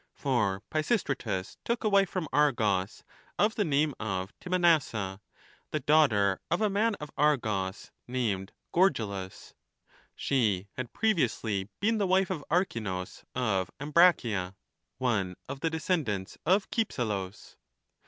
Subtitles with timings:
[0.15, 3.03] For Pisistratus took a wife from Argos,
[3.37, 5.19] of the name of Timonassa,
[5.69, 9.53] the daughter of a man of Argos, named Gor gllus;
[10.15, 14.55] she had previously been the wife of Archmus of Ambracia,
[14.97, 17.57] one of the descendants of Cypselus.